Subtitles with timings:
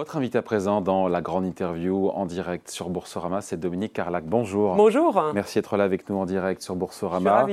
[0.00, 4.24] Votre invité à présent dans la grande interview en direct sur Boursorama, c'est Dominique Carlac.
[4.24, 4.74] Bonjour.
[4.74, 5.22] Bonjour.
[5.34, 7.46] Merci d'être là avec nous en direct sur Boursorama.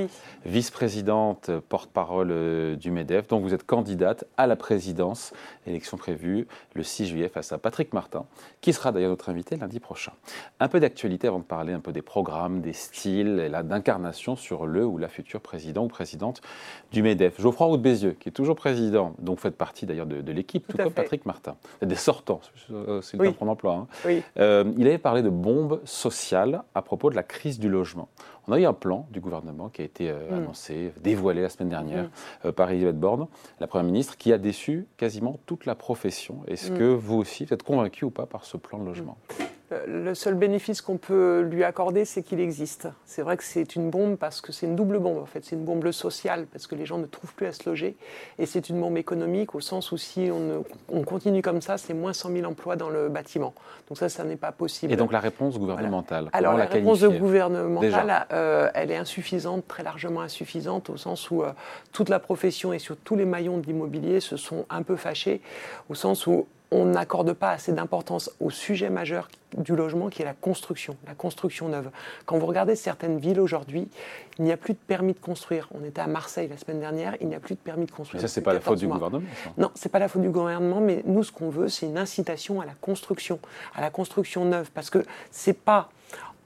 [0.46, 3.28] Vice-présidente, porte-parole euh, du MEDEF.
[3.28, 5.34] Donc vous êtes candidate à la présidence,
[5.66, 8.24] élection prévue le 6 juillet face à Patrick Martin,
[8.62, 10.12] qui sera d'ailleurs notre invité lundi prochain.
[10.58, 14.64] Un peu d'actualité avant de parler un peu des programmes, des styles et d'incarnation sur
[14.64, 16.40] le ou la future président ou présidente
[16.92, 17.38] du MEDEF.
[17.42, 20.78] Geoffroy Roux Bézieux, qui est toujours président, donc vous faites partie d'ailleurs de, l'équipe, tout,
[20.78, 21.56] comme Patrick Martin.
[21.82, 21.94] Des
[22.42, 23.74] sortes c'est le terme qu'on emploie.
[23.74, 24.20] Hein.
[24.38, 28.08] Euh, il avait parlé de bombe sociale à propos de la crise du logement.
[28.48, 30.34] On a eu un plan du gouvernement qui a été euh, mm.
[30.34, 32.10] annoncé, dévoilé la semaine dernière mm.
[32.46, 33.26] euh, par Elisabeth Borne,
[33.60, 36.40] la Première ministre, qui a déçu quasiment toute la profession.
[36.46, 36.78] Est-ce mm.
[36.78, 39.18] que vous aussi, vous êtes convaincu ou pas par ce plan de logement?
[39.30, 39.44] Euh,
[39.86, 42.88] le seul bénéfice qu'on peut lui accorder, c'est qu'il existe.
[43.04, 45.44] C'est vrai que c'est une bombe parce que c'est une double bombe en fait.
[45.44, 47.96] C'est une bombe sociale parce que les gens ne trouvent plus à se loger.
[48.38, 52.12] Et c'est une bombe économique au sens où si on, continue comme ça, c'est moins
[52.12, 53.54] 100 000 emplois dans le bâtiment.
[53.88, 54.92] Donc ça, ça n'est pas possible.
[54.92, 60.22] Et donc la réponse gouvernementale Alors la, réponse gouvernementale, euh, elle est insuffisante, très largement
[60.22, 61.52] insuffisante, au sens où euh,
[61.92, 65.40] toute la profession et sur tous les maillons de l'immobilier se sont un peu fâchés,
[65.88, 70.24] au sens où on n'accorde pas assez d'importance au sujet majeur du logement qui est
[70.24, 71.90] la construction, la construction neuve.
[72.26, 73.88] Quand vous regardez certaines villes aujourd'hui,
[74.38, 75.68] il n'y a plus de permis de construire.
[75.72, 78.22] On était à Marseille la semaine dernière, il n'y a plus de permis de construire.
[78.22, 79.50] Mais ça, c'est pas la faute du gouvernement ça.
[79.56, 82.60] Non, c'est pas la faute du gouvernement, mais nous, ce qu'on veut, c'est une incitation
[82.60, 83.40] à la construction,
[83.74, 85.88] à la construction neuve, parce que c'est pas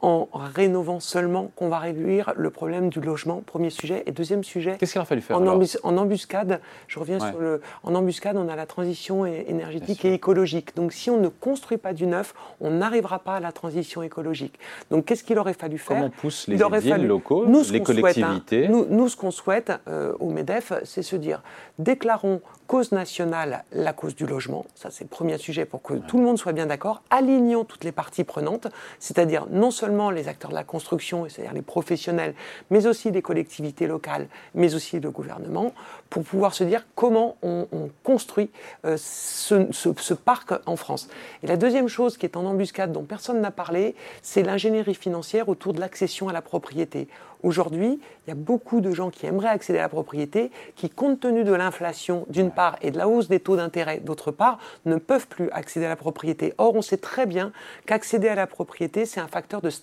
[0.03, 4.03] en rénovant seulement qu'on va réduire le problème du logement, premier sujet.
[4.07, 4.77] Et deuxième sujet.
[4.79, 7.61] Qu'est-ce qu'il a fallu faire en, en, embuscade, je reviens sur le.
[7.85, 10.75] En embuscade, on a la transition énergétique et écologique.
[10.75, 14.59] Donc si on ne construit pas du neuf, on n'arrivera pas à la transition écologique.
[14.91, 15.97] Donc qu'est-ce qu'il aurait fallu faire?
[15.97, 18.69] Comment pousse les villes locaux, nous, les hein, collectivités?
[18.69, 21.43] nous, ce qu'on souhaite euh, au MEDEF, c'est se dire
[21.79, 24.65] déclarons cause nationale la cause du logement.
[24.75, 27.03] Ça, c'est le premier sujet pour que tout le monde soit bien d'accord.
[27.11, 28.67] Alignons toutes les parties prenantes,
[28.99, 32.35] c'est-à-dire non seulement les acteurs de la construction, c'est-à-dire les professionnels,
[32.71, 35.73] mais aussi les collectivités locales, mais aussi le gouvernement,
[36.11, 37.67] pour pouvoir se dire comment on,
[38.03, 38.51] construit
[38.85, 41.09] euh, ce, parc en France.
[41.43, 45.49] Et la deuxième chose qui est en embuscade, dont personne n'a parlé, c'est l'ingénierie financière
[45.49, 47.09] autour de l'accession à la propriété.
[47.43, 51.21] Aujourd'hui, il y a beaucoup de gens qui aimeraient accéder à la propriété, qui, compte
[51.21, 54.97] tenu de l'inflation d'une part et de la hausse des taux d'intérêt d'autre part, ne
[54.97, 56.55] peuvent plus accéder à la propriété.
[56.59, 57.53] Or, on sait très bien
[57.87, 59.82] qu'accéder à la propriété, c'est un facteur de stabilité.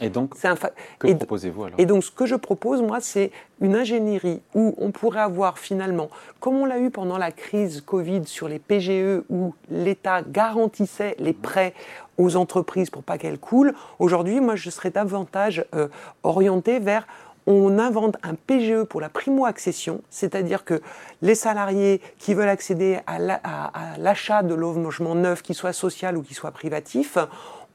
[0.00, 0.34] Et donc,
[0.98, 1.78] que proposez-vous alors?
[1.78, 3.30] Et donc, ce que je propose, moi, c'est
[3.60, 6.08] une ingénierie où on pourrait avoir finalement,
[6.40, 11.32] comme on l'a eu pendant la crise Covid sur les PGE, où l'État garantissait les
[11.32, 11.74] prêts
[12.18, 13.74] aux entreprises pour pas qu'elles coulent.
[13.98, 15.88] Aujourd'hui, moi, je serais davantage euh,
[16.22, 17.06] orienté vers
[17.46, 20.80] on invente un PGE pour la primo-accession, c'est-à-dire que
[21.22, 23.18] les salariés qui veulent accéder à
[23.98, 27.18] l'achat de logement neuf, qu'il soit social ou qu'il soit privatif,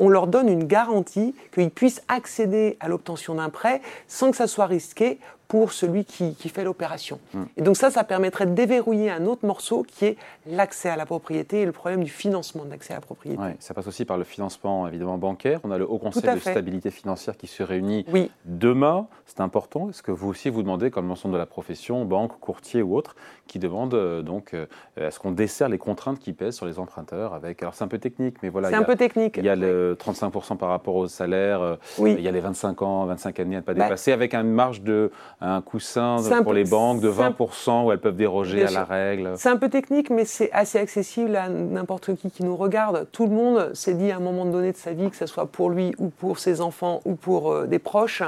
[0.01, 4.47] on leur donne une garantie qu'ils puissent accéder à l'obtention d'un prêt sans que ça
[4.47, 5.19] soit risqué
[5.51, 7.19] pour celui qui, fait l'opération.
[7.33, 7.43] Hmm.
[7.57, 10.17] Et donc ça, ça permettrait de déverrouiller un autre morceau qui est
[10.47, 13.41] l'accès à la propriété et le problème du financement de l'accès à la propriété.
[13.59, 15.59] ça passe aussi par le financement évidemment bancaire.
[15.65, 18.31] On a le Haut Conseil de stabilité financière qui se réunit oui.
[18.45, 19.07] demain.
[19.25, 19.89] C'est important.
[19.89, 23.17] Est-ce que vous aussi vous demandez, comme l'ensemble de la profession, banque, courtier ou autre,
[23.47, 27.33] qui demande euh, donc euh, est-ce qu'on dessert les contraintes qui pèsent sur les emprunteurs
[27.33, 28.69] avec alors c'est un peu technique, mais voilà.
[28.69, 29.35] C'est un peu technique.
[29.37, 31.61] Il y a le 35% par rapport au salaire.
[31.61, 32.15] Euh, oui.
[32.17, 34.51] Il y a les 25 ans, 25 années à ne pas bah dépasser avec une
[34.51, 38.83] marge de un coussin pour les banques de 20% où elles peuvent déroger à la
[38.83, 39.33] règle.
[39.37, 43.07] C'est un peu technique, mais c'est assez accessible à n'importe qui qui nous regarde.
[43.11, 45.47] Tout le monde s'est dit à un moment donné de sa vie, que ce soit
[45.47, 48.21] pour lui ou pour ses enfants ou pour euh, des proches,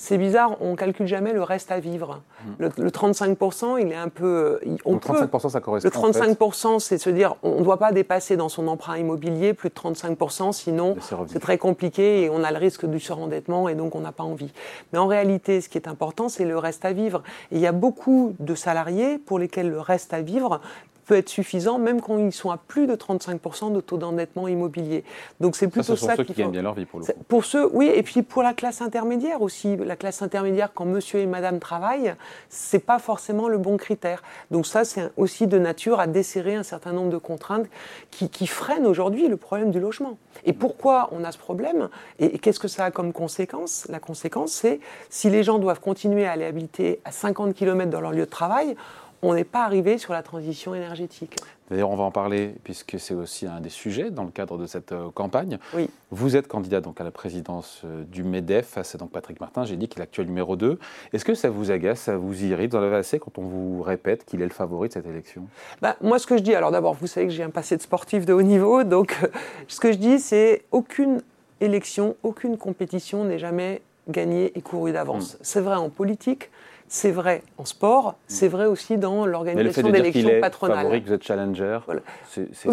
[0.00, 2.22] c'est bizarre, on calcule jamais le reste à vivre.
[2.46, 2.68] Hmm.
[2.78, 4.58] Le, 35%, il est un peu.
[4.86, 5.90] On le 35%, ça correspond.
[6.06, 9.68] Le 35%, c'est se dire, on ne doit pas dépasser dans son emprunt immobilier plus
[9.68, 10.96] de 35%, sinon
[11.26, 14.24] c'est très compliqué et on a le risque du surendettement et donc on n'a pas
[14.24, 14.50] envie.
[14.94, 17.22] Mais en réalité, ce qui est important, c'est le reste à vivre.
[17.52, 20.62] Et il y a beaucoup de salariés pour lesquels le reste à vivre
[21.10, 25.02] peut être suffisant, même quand ils sont à plus de 35% de taux d'endettement immobilier.
[25.40, 25.96] Donc c'est plutôt ça.
[25.96, 27.12] Ce sont ceux qui gagnent bien leur vie pour le coup.
[27.26, 29.76] Pour ceux, oui, et puis pour la classe intermédiaire aussi.
[29.76, 32.14] La classe intermédiaire, quand monsieur et madame travaillent,
[32.48, 34.22] c'est pas forcément le bon critère.
[34.52, 37.66] Donc ça, c'est aussi de nature à desserrer un certain nombre de contraintes
[38.12, 40.16] qui, qui freinent aujourd'hui le problème du logement.
[40.44, 41.88] Et pourquoi on a ce problème
[42.20, 43.88] Et qu'est-ce que ça a comme conséquence?
[43.88, 44.78] La conséquence, c'est
[45.08, 48.30] si les gens doivent continuer à aller habiter à 50 km dans leur lieu de
[48.30, 48.76] travail,
[49.22, 51.36] on n'est pas arrivé sur la transition énergétique.
[51.70, 54.66] D'ailleurs, on va en parler puisque c'est aussi un des sujets dans le cadre de
[54.66, 55.58] cette euh, campagne.
[55.74, 55.88] Oui.
[56.10, 59.64] Vous êtes candidat donc à la présidence euh, du MEDEF face à donc Patrick Martin.
[59.64, 60.78] J'ai dit qu'il est actuel numéro 2.
[61.12, 63.82] Est-ce que ça vous agace, ça vous irrite Vous en avez assez quand on vous
[63.82, 65.44] répète qu'il est le favori de cette élection?
[65.80, 67.82] Bah, Moi, ce que je dis, alors d'abord, vous savez que j'ai un passé de
[67.82, 68.82] sportif de haut niveau.
[68.90, 69.28] Donc, euh,
[69.68, 71.22] ce que je dis, c'est aucune
[71.60, 75.34] élection, aucune compétition n'est jamais gagnée et courue d'avance.
[75.34, 75.38] Hmm.
[75.42, 76.50] C'est vrai en politique,
[76.92, 80.78] c'est vrai en sport, c'est vrai aussi dans l'organisation d'élections patronales.
[80.78, 81.78] Favori, vous êtes challenger.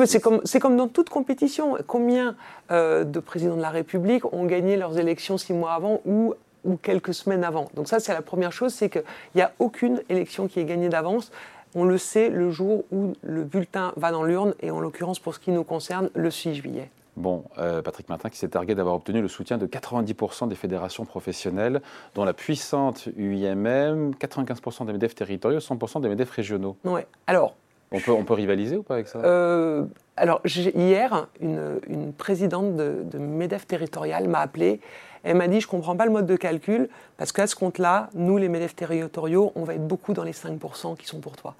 [0.06, 1.78] C'est comme, comme, dans toute compétition.
[1.86, 2.36] Combien
[2.72, 6.34] euh, de présidents de la République ont gagné leurs élections six mois avant ou,
[6.66, 7.70] ou quelques semaines avant?
[7.76, 9.04] Donc ça, c'est la première chose, c'est qu'il
[9.36, 11.32] n'y a aucune élection qui est gagnée d'avance.
[11.76, 15.36] On le sait le jour où le bulletin va dans l'urne, et en l'occurrence, pour
[15.36, 16.90] ce qui nous concerne, le 6 juillet.
[17.18, 21.04] Bon, euh, Patrick Martin qui s'est targué d'avoir obtenu le soutien de 90% des fédérations
[21.04, 21.82] professionnelles,
[22.14, 26.78] dont la puissante UIMM, 95% des MEDEF territoriaux, 100% des MEDEF régionaux.
[26.86, 27.56] Oui, alors...
[27.92, 29.20] On peut, on peut rivaliser ou pas avec ça?
[29.20, 29.86] Euh,
[30.18, 34.82] Alors, hier, une, présidente de, de, MEDEF territorial m'a appelé.
[35.24, 38.10] Elle m'a dit, je ne comprends pas le mode de calcul, parce qu'à ce compte-là,
[38.14, 41.56] nous, les MEDEF territoriaux, on va être beaucoup dans les 5% qui sont pour toi.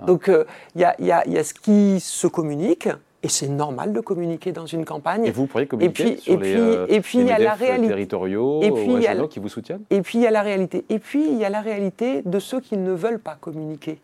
[0.00, 0.04] Ah.
[0.04, 2.88] Donc, euh, il y, a, y, a, ce qui se communique,
[3.22, 5.24] et c'est normal de communiquer dans une campagne.
[5.24, 7.38] Et vous pourriez communiquer et puis, sur et puis, les, et puis, il y a
[7.38, 9.82] la réalité, territoriaux et puis, régionaux qui vous soutiennent?
[9.90, 10.84] Et puis il y a la réalité.
[10.88, 14.00] Et puis il y a la réalité de ceux qui ne veulent pas communiquer.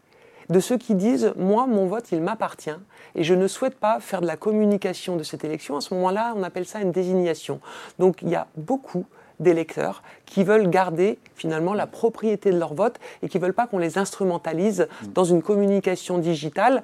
[0.51, 2.77] De ceux qui disent Moi, mon vote, il m'appartient
[3.15, 5.77] et je ne souhaite pas faire de la communication de cette élection.
[5.77, 7.61] À ce moment-là, on appelle ça une désignation.
[7.99, 9.07] Donc il y a beaucoup
[9.39, 13.67] d'électeurs qui veulent garder finalement la propriété de leur vote et qui ne veulent pas
[13.67, 15.07] qu'on les instrumentalise mm.
[15.13, 16.83] dans une communication digitale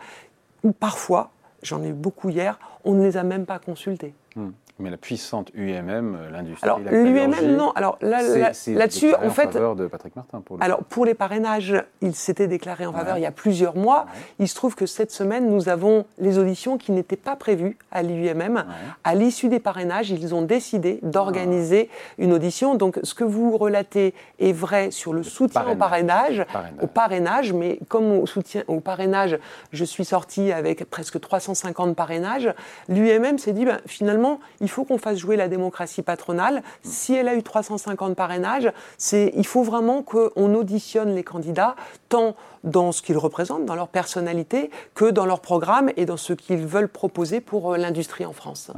[0.62, 1.30] où parfois
[1.62, 4.14] j'en ai eu beaucoup hier, on ne les a même pas consultés.
[4.36, 4.50] Hmm.
[4.80, 6.68] Mais la puissante UMM, l'industrie.
[6.68, 7.72] Alors l'UMM, non.
[7.72, 10.40] Alors là-dessus, en fait, en faveur de Patrick Martin.
[10.40, 14.06] Pour alors pour les parrainages, il s'était déclaré en faveur il y a plusieurs mois.
[14.38, 18.02] Il se trouve que cette semaine, nous avons les auditions qui n'étaient pas prévues à
[18.02, 18.64] l'UMM.
[19.04, 22.14] À l'issue des parrainages, ils ont décidé d'organiser ah.
[22.18, 22.74] une audition.
[22.74, 26.44] Donc ce que vous relatez est vrai sur le, soutien au parrainage,
[26.80, 29.38] au parrainage, mais comme au soutien au parrainage,
[29.72, 32.52] je suis sorti avec presque 350 parrainages.
[32.88, 36.62] L'UMM s'est dit ben, finalement, il faut qu'on fasse jouer la démocratie patronale.
[36.82, 38.70] Si elle a eu 350 parrainages,
[39.12, 41.76] il faut vraiment qu'on auditionne les candidats,
[42.08, 42.34] tant
[42.64, 46.66] dans ce qu'ils représentent, dans leur personnalité, que dans leur programme et dans ce qu'ils
[46.66, 48.70] veulent proposer pour euh, l'industrie en France.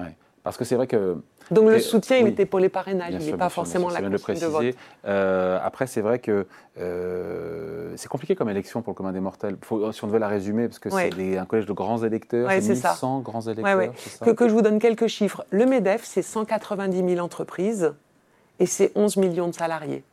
[0.42, 1.16] Parce que c'est vrai que
[1.52, 4.46] donc le soutien, il était pour les parrainages, il n'est pas forcément la de préciser.
[4.46, 4.74] De vote.
[5.06, 6.46] Euh, après, c'est vrai que
[6.78, 9.56] euh, c'est compliqué comme élection pour le commun des mortels.
[9.92, 13.20] si on devait la résumer, parce que c'est un collège de grands électeurs, ouais, 1100
[13.20, 13.92] grands électeurs.
[14.20, 15.44] Que, que, je vous donne quelques chiffres.
[15.50, 17.92] Le MEDEF, c'est 190 000 entreprises
[18.58, 20.04] et c'est 11 millions de salariés.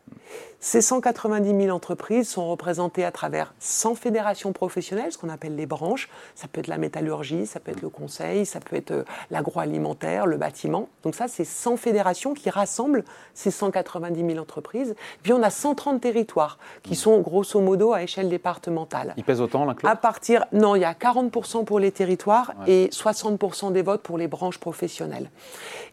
[0.62, 5.66] Ces 190 000 entreprises sont représentées à travers 100 fédérations professionnelles, ce qu'on appelle les
[5.66, 6.10] branches.
[6.36, 10.26] Ça peut être la métallurgie, ça peut être le conseil, ça peut être euh, l'agroalimentaire,
[10.26, 10.90] le bâtiment.
[11.04, 14.96] Donc ça, c'est 100 fédérations qui rassemblent ces 190 000 entreprises.
[15.24, 19.14] Puis on a 130 territoires qui sont grosso modo à échelle départementale.
[19.16, 22.90] Ils pèsent autant l'un À partir, non, il y a 40% pour les territoires et
[22.92, 25.30] 60% des votes pour les branches professionnelles.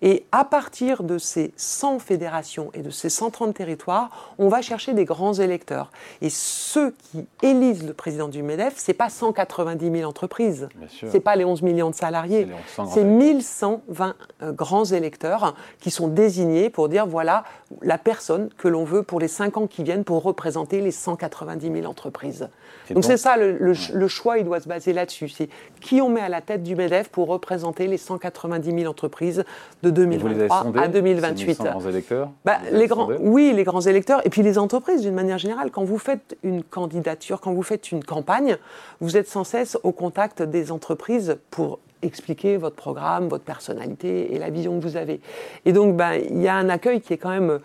[0.02, 4.92] Et à partir de ces 100 fédérations et de ces 130 territoires, on va chercher
[4.92, 5.90] des grands électeurs.
[6.22, 10.68] Et ceux qui élisent le président du MEDEF, c'est pas 190 000 entreprises,
[11.10, 12.48] c'est pas les 11 millions de salariés,
[12.92, 17.44] c'est 1120 euh, grands électeurs qui sont désignés pour dire voilà
[17.82, 21.72] la personne que l'on veut pour les 5 ans qui viennent pour représenter les 190
[21.72, 22.48] 000 entreprises.
[22.90, 23.74] Donc c'est ça le,
[24.08, 25.28] choix, il doit se baser là-dessus.
[25.28, 25.48] C'est
[25.80, 29.44] qui on met à la tête du MEDEF pour représenter les 190 000 entreprises
[29.82, 31.46] de 2023 à 2028.
[31.46, 32.30] Les grands électeurs?
[32.44, 34.15] Bah, les grands, Oui, les grands électeurs.
[34.24, 37.92] Et puis les entreprises, d'une manière générale, quand vous faites une candidature, quand vous faites
[37.92, 38.56] une campagne,
[39.00, 44.38] vous êtes sans cesse au contact des entreprises pour expliquer votre programme, votre personnalité et
[44.38, 45.20] la vision que vous avez.
[45.64, 47.60] Et donc, ben, il y a un accueil qui est quand même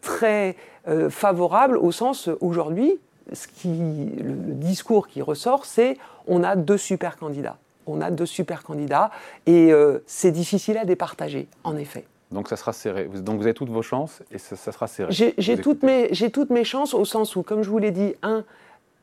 [0.00, 0.56] très
[0.88, 2.98] euh, favorable au sens aujourd'hui,
[3.32, 7.58] ce qui, le, discours qui ressort, c'est on a deux super candidats.
[7.86, 9.10] On a deux super candidats
[9.46, 12.04] et euh, c'est difficile à départager, en effet.
[12.32, 13.04] Donc ça sera serré.
[13.04, 15.12] Donc vous avez toutes vos chances et ça, sera serré.
[15.38, 18.44] J'ai toutes mes, toutes mes chances au sens où, comme je vous l'ai dit, un,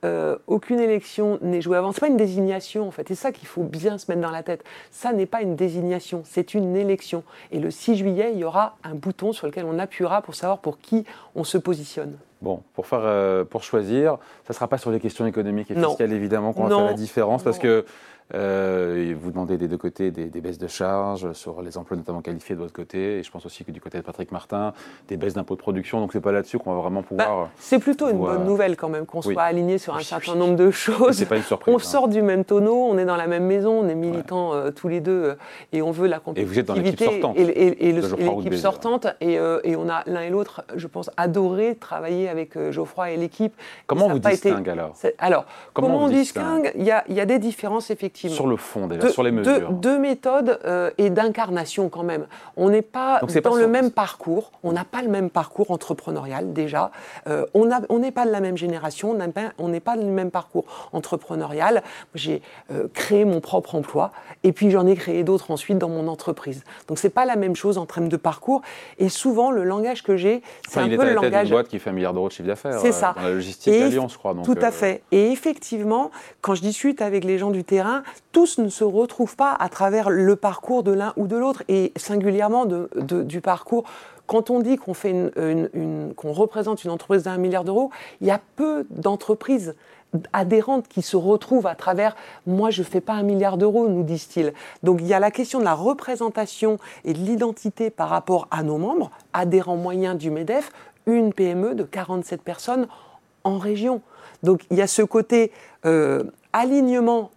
[0.06, 1.92] euh, aucune élection n'est jouée avant.
[1.92, 3.08] Ce n'est pas une désignation, en fait.
[3.08, 4.64] C'est ça qu'il faut bien se mettre dans la tête.
[4.92, 7.24] Ça n'est pas une désignation, c'est une élection.
[7.52, 10.60] Et le 6 juillet, il y aura un bouton sur lequel on appuiera pour savoir
[10.60, 11.06] pour qui
[11.36, 12.16] on se positionne.
[12.42, 14.14] Bon, pour, faire, euh, pour choisir,
[14.46, 16.94] ça ne sera pas sur les questions économiques et fiscales, évidemment, qu'on va faire la
[16.94, 17.86] différence, parce que
[18.36, 22.56] Euh, vous demandez des deux côtés des, baisses de charges sur les emplois notamment qualifiés
[22.56, 23.20] de votre côté.
[23.20, 24.74] Et je pense aussi que du côté de Patrick Martin,
[25.08, 26.00] des baisses d'impôts de production.
[26.00, 27.46] Donc c'est pas là-dessus qu'on va vraiment pouvoir.
[27.46, 30.56] Bah, c'est plutôt une bonne nouvelle quand même qu'on soit aligné sur un certain nombre
[30.56, 31.18] de choses.
[31.18, 31.74] C'est pas une surprise.
[31.74, 31.82] On hein.
[31.82, 34.88] sort du même tonneau, on est dans la même maison, on est militants euh, tous
[34.88, 35.36] les deux
[35.74, 36.42] et on veut la compétitivité.
[36.42, 37.38] Et vous êtes dans l'équipe sortante.
[37.38, 39.08] Et, l'équipe sortante.
[39.22, 43.54] Et, et, on a l'un et l'autre, je pense, adoré travailler avec Geoffroy et l'équipe.
[43.88, 44.96] Comment on vous distingue alors?
[45.18, 46.72] Alors, comment, on distingue?
[46.76, 48.19] Il y, a, des différences effectivement.
[48.28, 49.72] Sur le fond déjà, sur les mesures.
[49.72, 52.26] Deux, méthodes euh, et d'incarnation quand même.
[52.58, 56.92] On n'est pas dans le même parcours, on n'a pas le même parcours entrepreneurial déjà.
[57.28, 59.18] Euh, on n'est pas de la même génération,
[59.58, 61.84] on n'est pas, le même parcours entrepreneurial.
[62.16, 64.12] J'ai euh, créé mon propre emploi
[64.44, 66.64] et puis j'en ai créé d'autres ensuite dans mon entreprise.
[66.88, 68.62] Donc c'est pas la même chose en termes de parcours.
[68.98, 71.48] Et souvent le langage que j'ai, c'est un peu le langage.
[71.48, 72.80] une boîte qui fait un milliard d'euros de chiffre d'affaires.
[72.80, 73.14] C'est ça.
[73.16, 74.36] Dans la logistique à Lyon, je crois.
[74.44, 75.04] tout à fait.
[75.12, 76.12] Et effectivement,
[76.42, 80.10] quand je discute avec les gens du terrain, tous ne se retrouvent pas à travers
[80.10, 83.86] le parcours de l'un ou de l'autre, et singulièrement du parcours
[84.30, 84.94] quand on dit qu'on
[86.32, 87.90] représente une entreprise d'un milliard d'euros,
[88.22, 89.74] il y a peu d'entreprises
[90.34, 94.54] adhérentes qui se retrouvent à travers moi je fais pas un milliard d'euros nous disent-ils.
[94.84, 98.62] Donc il y a la question de la représentation et de l'identité par rapport à
[98.62, 100.72] nos membres, adhérents moyens du MEDEF,
[101.08, 102.88] une PME de 47 personnes
[103.44, 104.02] en région.
[104.44, 105.52] Donc il y a ce côté
[105.86, 106.24] euh,
[106.54, 107.32] alignement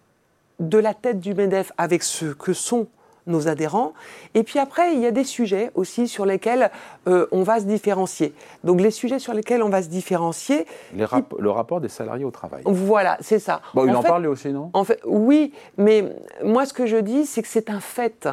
[0.59, 2.87] de la tête du MEDEF avec ce que sont
[3.27, 3.93] nos adhérents.
[4.33, 6.71] Et puis après, il y a des sujets aussi sur lesquels
[7.07, 8.33] euh, on va se différencier.
[8.63, 10.65] Donc les sujets sur lesquels on va se différencier...
[10.93, 12.63] Le rapport des salariés au travail.
[12.65, 13.61] Voilà, c'est ça.
[13.73, 14.69] Bon, il en, parle aussi, non?
[14.73, 16.05] en fait, Oui, mais
[16.43, 18.27] moi ce que je dis, c'est que c'est un fait.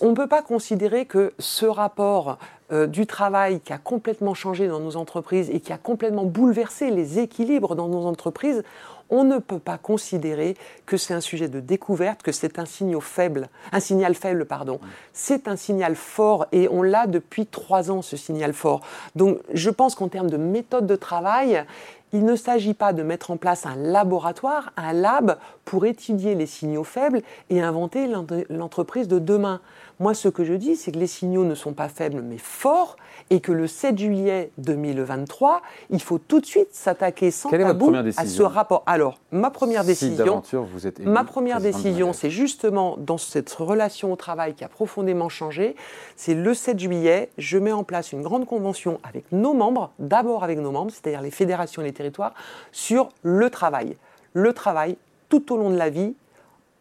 [0.00, 2.38] On ne peut pas considérer que ce rapport
[2.70, 6.90] euh, du travail qui a complètement changé dans nos entreprises et qui a complètement bouleversé
[6.90, 8.62] les équilibres dans nos entreprises,
[9.10, 13.00] on ne peut pas considérer que c'est un sujet de découverte, que c'est un signal
[13.00, 14.80] faible, un signal faible, pardon.
[15.12, 18.80] C'est un signal fort et on l'a depuis trois ans, ce signal fort.
[19.16, 21.64] Donc, je pense qu'en termes de méthode de travail,
[22.12, 26.46] il ne s'agit pas de mettre en place un laboratoire, un lab pour étudier les
[26.46, 28.08] signaux faibles et inventer
[28.48, 29.60] l'entreprise de demain.
[30.00, 32.96] Moi, ce que je dis, c'est que les signaux ne sont pas faibles, mais forts,
[33.30, 35.60] et que le 7 juillet 2023,
[35.90, 38.84] il faut tout de suite s'attaquer sans Quelle tabou à ce rapport.
[38.86, 44.16] Alors, ma première décision, vous êtes ma première décision, c'est justement dans cette relation au
[44.16, 45.74] travail qui a profondément changé.
[46.16, 50.44] C'est le 7 juillet, je mets en place une grande convention avec nos membres, d'abord
[50.44, 52.32] avec nos membres, c'est-à-dire les fédérations et les territoires,
[52.72, 53.96] sur le travail.
[54.32, 54.96] Le travail
[55.28, 56.14] tout au long de la vie,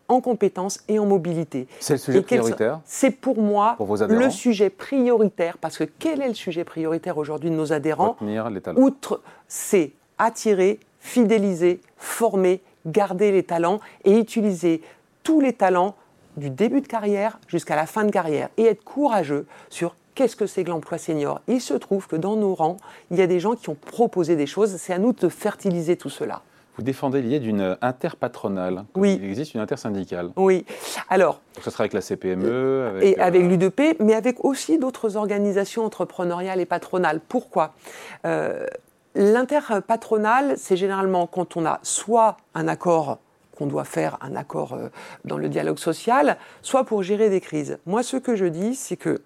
[0.07, 1.67] en compétences et en mobilité.
[1.79, 6.33] C'est le sujet prioritaire C'est pour moi le sujet prioritaire, parce que quel est le
[6.33, 8.79] sujet prioritaire aujourd'hui de nos adhérents les talents.
[8.79, 14.81] Outre, c'est attirer, fidéliser, former, garder les talents et utiliser
[15.24, 15.95] tous les talents
[16.38, 20.47] du début de carrière jusqu'à la fin de carrière et être courageux sur qu'est-ce que
[20.47, 21.41] c'est que l'emploi senior?
[21.47, 22.77] Il se trouve que dans nos rangs,
[23.12, 25.95] il y a des gens qui ont proposé des choses, c'est à nous de fertiliser
[25.95, 26.41] tout cela.
[26.75, 28.86] Vous défendez l'idée d'une interpatronale.
[28.95, 29.19] Oui.
[29.21, 30.31] Il existe une intersyndicale.
[30.36, 30.65] Oui.
[31.09, 31.39] Alors.
[31.55, 32.88] Donc, ce sera avec la CPME.
[32.89, 37.19] Avec, et avec euh, l'UDP, mais avec aussi d'autres organisations entrepreneuriales et patronales.
[37.19, 37.74] Pourquoi?
[38.25, 38.65] Euh,
[39.15, 43.17] L'interpatronale, c'est généralement quand on a soit un accord
[43.55, 44.89] qu'on doit faire un accord euh,
[45.25, 47.79] dans le dialogue social, soit pour gérer des crises.
[47.88, 49.21] Moi, ce que je dis, c'est que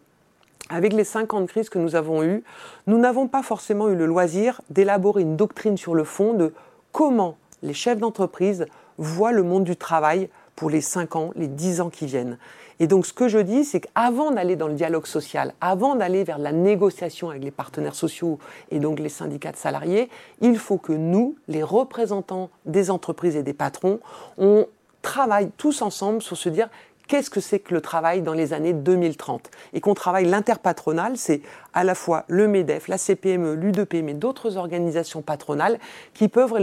[0.69, 2.43] avec les 50 crises que nous avons eues,
[2.87, 6.53] nous n'avons pas forcément eu le loisir d'élaborer une doctrine sur le fond de
[6.91, 8.65] comment les chefs d'entreprise
[8.97, 12.37] voient le monde du travail pour les 5 ans, les 10 ans qui viennent.
[12.79, 16.23] Et donc ce que je dis, c'est qu'avant d'aller dans le dialogue social, avant d'aller
[16.23, 18.39] vers la négociation avec les partenaires sociaux
[18.71, 20.09] et donc les syndicats de salariés,
[20.41, 23.99] il faut que nous, les représentants des entreprises et des patrons,
[24.39, 24.65] on
[25.03, 26.69] travaille tous ensemble sur se dire
[27.11, 31.41] qu'est-ce que c'est que le travail dans les années 2030 et qu'on travaille l'interpatronal, c'est
[31.73, 35.77] à la fois le MEDEF, la CPME, l'UDP, mais d'autres organisations patronales
[36.13, 36.53] qui peuvent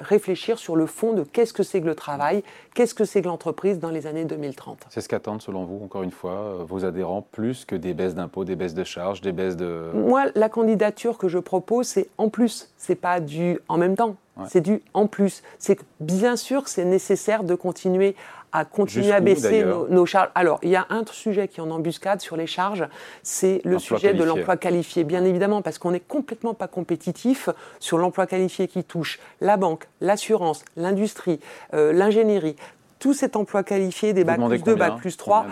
[0.00, 2.42] réfléchir sur le fond de qu'est-ce que c'est que le travail,
[2.72, 4.86] qu'est-ce que c'est que l'entreprise dans les années 2030.
[4.88, 8.14] C'est ce qu'attendent selon vous, encore une fois, euh, vos adhérents, plus que des baisses
[8.14, 9.90] d'impôts, des baisses de charges, des baisses de...
[9.92, 14.16] Moi, la candidature que je propose, c'est en plus, c'est pas du en même temps.
[14.48, 15.42] C'est du en plus.
[15.58, 18.14] C'est que bien sûr c'est nécessaire de continuer
[18.52, 20.30] à continuer à baisser nos, charges.
[20.34, 22.84] Alors, il y a un sujet qui est en embuscade sur les charges,
[23.22, 27.98] c'est le sujet de l'emploi qualifié, bien évidemment, parce qu'on n'est complètement pas compétitif sur
[27.98, 31.40] l'emploi qualifié qui touche la banque, l'assurance, l'industrie,
[31.74, 32.56] euh, l'ingénierie
[33.00, 35.46] tout cet emploi qualifié, des bacs plus 2, bacs plus 3.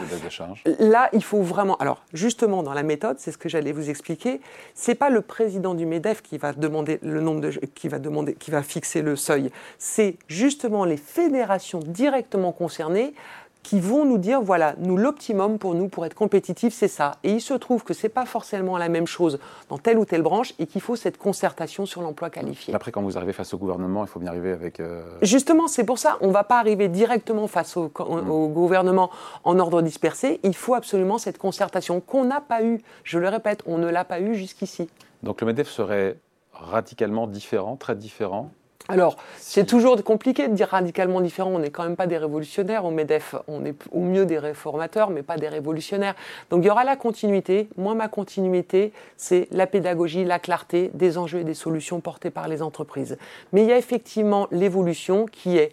[0.78, 1.76] Là, il faut vraiment.
[1.78, 4.40] Alors, justement, dans la méthode, c'est ce que j'allais vous expliquer.
[4.74, 8.34] C'est pas le président du Medef qui va demander le nombre de, qui va demander,
[8.34, 9.50] qui va fixer le seuil.
[9.78, 13.14] C'est justement les fédérations directement concernées
[13.62, 17.16] qui vont nous dire voilà, nous l'optimum pour nous pour être compétitifs, c'est ça.
[17.24, 19.38] Et il se trouve que c'est pas forcément la même chose
[19.68, 22.74] dans telle ou telle branche et qu'il faut cette concertation sur l'emploi qualifié.
[22.74, 24.80] Après, quand vous arrivez face au gouvernement, il faut bien arriver avec.
[24.80, 28.30] Euh, Justement, c'est pour ça, on va pas arriver directement face au, mmh.
[28.30, 29.10] au, gouvernement
[29.44, 30.40] en ordre dispersé.
[30.44, 32.80] Il faut absolument cette concertation qu'on n'a pas eue.
[33.04, 34.88] Je le répète, on ne l'a pas eue jusqu'ici.
[35.22, 36.16] Donc le MEDEF serait
[36.52, 38.50] radicalement différent, très différent
[38.90, 41.50] alors, c'est toujours compliqué de dire radicalement différent.
[41.50, 43.34] On n'est quand même pas des révolutionnaires au MEDEF.
[43.46, 46.14] On est au mieux des réformateurs, mais pas des révolutionnaires.
[46.48, 47.68] Donc, il y aura la continuité.
[47.76, 52.48] Moi, ma continuité, c'est la pédagogie, la clarté des enjeux et des solutions portés par
[52.48, 53.18] les entreprises.
[53.52, 55.72] Mais il y a effectivement l'évolution qui est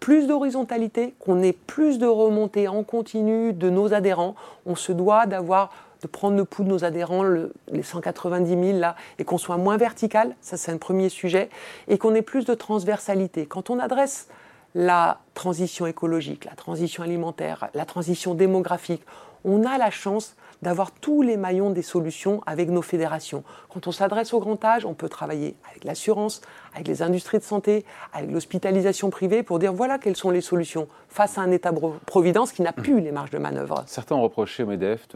[0.00, 4.34] plus d'horizontalité, qu'on ait plus de remontée en continu de nos adhérents.
[4.66, 5.70] On se doit d'avoir
[6.02, 9.76] de prendre le pouls de nos adhérents, les 190 000 là, et qu'on soit moins
[9.76, 11.48] vertical, ça c'est un premier sujet,
[11.88, 13.46] et qu'on ait plus de transversalité.
[13.46, 14.28] Quand on adresse
[14.74, 19.02] la transition écologique, la transition alimentaire, la transition démographique,
[19.44, 23.44] on a la chance d'avoir tous les maillons des solutions avec nos fédérations.
[23.68, 26.40] Quand on s'adresse au grand âge, on peut travailler avec l'assurance,
[26.74, 30.88] avec les industries de santé, avec l'hospitalisation privée pour dire voilà quelles sont les solutions
[31.08, 33.82] face à un État-providence qui n'a plus les marges de manœuvre.
[33.86, 35.08] Certains ont reproché au MEDEF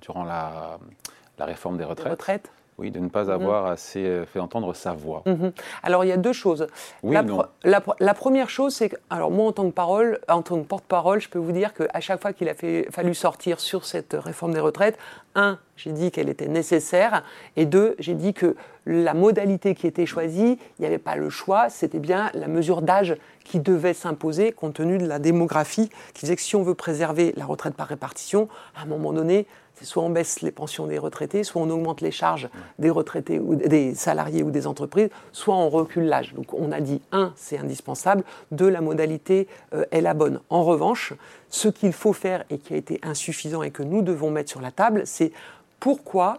[0.00, 0.78] durant la,
[1.38, 2.50] réforme des retraites
[2.82, 3.30] oui, de ne pas mhm.
[3.30, 5.22] avoir assez euh, fait entendre sa voix.
[5.26, 5.52] Mhm.
[5.84, 6.66] Alors il y a deux choses.
[7.04, 7.24] la,
[7.64, 11.20] la, première chose, c'est que, alors moi en tant que parole, en tant que porte-parole,
[11.20, 12.54] je peux vous dire qu'à chaque fois qu'il a
[12.90, 14.98] fallu sortir sur cette réforme des retraites,
[15.36, 17.22] un, j'ai dit qu'elle était nécessaire,
[17.56, 21.30] et deux, j'ai dit que la modalité qui était choisie, il n'y avait pas le
[21.30, 26.22] choix, c'était bien la mesure d'âge qui devait s'imposer compte tenu de la démographie, qui
[26.22, 29.46] disait que si on veut préserver la retraite par répartition, à un moment donné,
[29.82, 32.48] soit on baisse les pensions des retraités, soit on augmente les charges
[32.78, 36.34] des retraités ou des salariés ou des entreprises, soit on recule l'âge.
[36.34, 40.40] Donc on a dit, un, c'est indispensable, deux, la modalité euh, est la bonne.
[40.50, 41.14] En revanche,
[41.48, 44.60] ce qu'il faut faire et qui a été insuffisant et que nous devons mettre sur
[44.60, 45.32] la table, c'est
[45.80, 46.38] pourquoi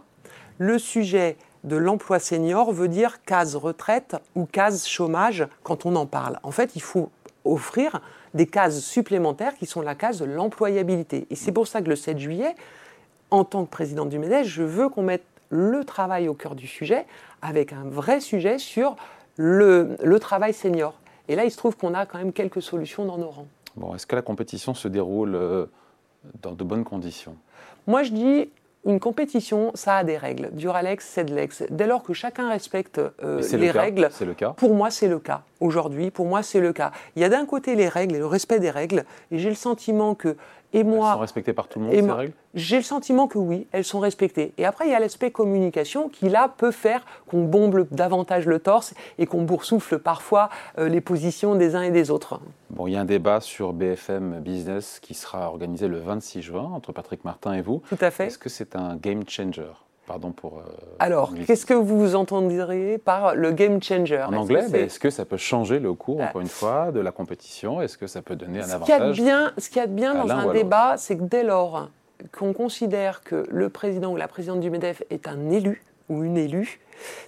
[0.57, 6.05] le sujet de l'emploi senior veut dire case retraite ou case chômage quand on en
[6.05, 6.39] parle.
[6.43, 7.09] En fait, il faut
[7.45, 8.01] offrir
[8.33, 11.27] des cases supplémentaires qui sont la case de l'employabilité.
[11.29, 12.55] Et c'est pour ça que le 7 juillet,
[13.33, 16.67] en tant que présidente du MEDES, je veux qu'on mette le travail au cœur du
[16.67, 17.07] sujet
[17.41, 18.95] avec un vrai sujet sur
[19.37, 20.93] le, travail senior.
[21.27, 23.47] Et là, il se trouve qu'on a quand même quelques solutions dans nos rangs.
[23.75, 25.65] Bon, est-ce que la compétition se déroule euh,
[26.43, 27.35] dans de bonnes conditions?
[27.87, 28.49] Moi, je dis
[28.85, 30.51] une compétition, ça a des règles.
[30.51, 31.63] Duralex, Cedlex.
[31.71, 34.49] Dès lors que chacun respecte euh, les règles, le cas.
[34.51, 35.41] pour moi, c'est le cas.
[35.59, 36.91] Aujourd'hui, pour moi, c'est le cas.
[37.15, 39.55] Il y a d'un côté les règles et le respect des règles, et j'ai le
[39.55, 40.35] sentiment que
[40.73, 43.37] et moi, elles sont respectées par tout le monde, ces règles J'ai le sentiment que
[43.37, 44.53] oui, elles sont respectées.
[44.57, 48.59] Et après, il y a l'aspect communication qui, là, peut faire qu'on bombe davantage le
[48.59, 52.39] torse et qu'on boursoufle parfois euh, les positions des uns et des autres.
[52.69, 56.71] Bon, il y a un débat sur BFM Business qui sera organisé le 26 juin
[56.73, 57.83] entre Patrick Martin et vous.
[57.89, 58.27] Tout à fait.
[58.27, 59.71] Est-ce que c'est un game changer?
[60.05, 60.59] Pardon pour.
[60.59, 60.63] Euh,
[60.99, 65.37] Alors, qu'est-ce que vous entendriez par le game changer En anglais, est-ce que, ça peut
[65.37, 66.29] changer le cours, ah.
[66.29, 69.69] encore une fois, de la compétition Est-ce que ça peut donner un avantage bien, Ce
[69.69, 71.89] qu'il y a de bien dans un débat, c'est que dès lors
[72.37, 76.37] qu'on considère que le président ou la présidente du MEDEF est un élu ou une
[76.37, 76.79] élue,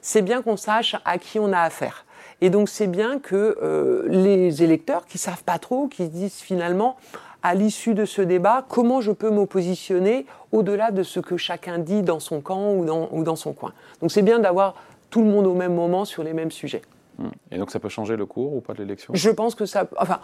[0.02, 2.06] c'est bien qu'on sache à qui on a affaire.
[2.42, 6.40] Et donc, c'est bien que euh, les électeurs qui savent pas trop, qui se disent
[6.42, 6.98] finalement,
[7.46, 12.02] à l'issue de ce débat, comment je peux m'oppositionner au-delà de ce que chacun dit
[12.02, 13.72] dans son camp ou dans, ou dans son coin.
[14.02, 14.74] Donc c'est bien d'avoir
[15.12, 16.82] tout le monde au même moment sur les mêmes sujets.
[17.20, 17.28] Hmm.
[17.52, 19.14] Et donc ça peut changer le cours ou pas de l'élection?
[19.14, 19.86] Je pense que ça...
[19.98, 20.22] Enfin,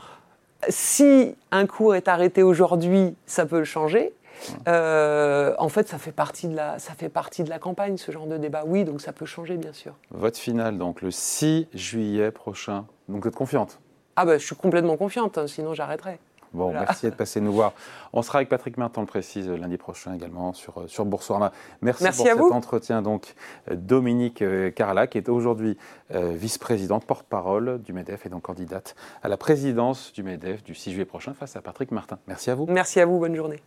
[0.68, 4.14] si un cours est arrêté aujourd'hui, ça peut le changer.
[4.50, 4.54] Hmm.
[4.70, 8.12] Euh, en fait, ça fait, partie de la, ça fait partie de la campagne, ce
[8.12, 8.64] genre de débat.
[8.66, 9.94] Oui, donc ça peut changer, bien sûr.
[10.10, 12.88] Vote final, donc le 6 juillet prochain.
[13.10, 13.80] Donc vous êtes confiante?
[14.16, 16.18] Ah ben, je suis complètement confiante, hein, sinon j'arrêterai.
[16.54, 17.74] Bon, merci de passer nous voir.
[18.12, 21.52] On sera avec Patrick Martin, le précise, lundi prochain également sur, euh, sur Boursorama.
[21.82, 23.02] Merci, pour cet entretien.
[23.02, 23.36] Donc,
[23.70, 25.78] euh, Dominique euh, Carla, qui est aujourd'hui
[26.14, 31.06] vice-présidente, porte-parole du MEDEF et donc candidate à la présidence du MEDEF du 6 juillet
[31.06, 32.20] prochain face à Patrick Martin.
[32.28, 32.66] Merci à vous.
[32.68, 33.62] Merci à vous, bonne journée.